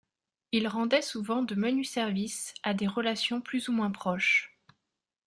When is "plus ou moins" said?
3.39-3.91